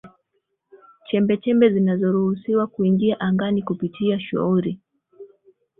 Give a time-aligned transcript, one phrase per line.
[1.05, 4.79] chembechembe zinazoruhusiwa kuingia angani kupitia shughuli